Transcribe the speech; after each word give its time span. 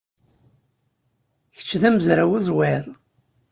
Kečč 1.57 1.71
d 1.81 1.83
amezraw 1.89 2.31
uẓwir. 2.37 2.85